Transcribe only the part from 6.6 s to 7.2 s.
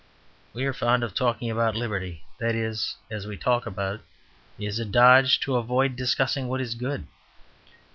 good.